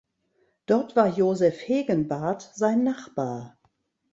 Dort 0.65 0.95
war 0.95 1.05
Josef 1.09 1.59
Hegenbarth 1.67 2.53
sein 2.55 2.81
Nachbar. 2.81 3.59